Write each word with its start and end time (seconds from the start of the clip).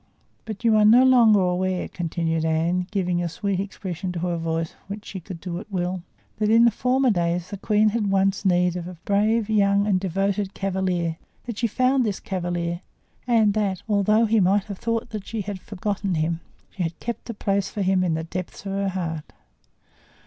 "But 0.45 0.65
are 0.65 0.67
you 0.67 0.83
no 0.83 1.03
longer 1.03 1.41
aware," 1.41 1.87
continued 1.87 2.43
Anne, 2.43 2.87
giving 2.89 3.17
that 3.19 3.29
sweet 3.29 3.59
expression 3.59 4.11
to 4.13 4.19
her 4.21 4.35
voice 4.35 4.73
which 4.87 5.05
she 5.05 5.19
could 5.19 5.39
do 5.39 5.59
at 5.59 5.71
will, 5.71 6.01
"that 6.39 6.49
in 6.49 6.67
former 6.71 7.11
days 7.11 7.51
the 7.51 7.57
queen 7.57 7.89
had 7.89 8.09
once 8.09 8.43
need 8.43 8.75
of 8.75 8.87
a 8.87 8.97
young, 8.97 8.97
brave 9.05 9.47
and 9.59 9.99
devoted 9.99 10.55
cavalier—that 10.55 11.59
she 11.59 11.67
found 11.67 12.03
this 12.03 12.19
cavalier—and 12.19 13.53
that, 13.53 13.83
although 13.87 14.25
he 14.25 14.39
might 14.39 14.63
have 14.63 14.79
thought 14.79 15.11
that 15.11 15.27
she 15.27 15.41
had 15.41 15.59
forgotten 15.59 16.15
him, 16.15 16.39
she 16.71 16.81
had 16.81 16.99
kept 16.99 17.29
a 17.29 17.35
place 17.35 17.69
for 17.69 17.83
him 17.83 18.03
in 18.03 18.15
the 18.15 18.23
depths 18.23 18.65
of 18.65 18.71
her 18.71 18.89
heart?" 18.89 19.31